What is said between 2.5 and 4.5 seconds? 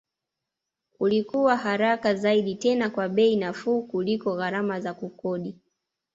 tena kwa bei nafuu kuliko